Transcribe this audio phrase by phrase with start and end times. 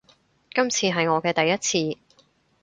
[0.49, 1.57] 今次係我嘅第一
[1.93, 1.99] 次